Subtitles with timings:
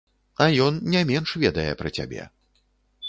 [0.45, 2.27] А ён не менш ведае пра цябе.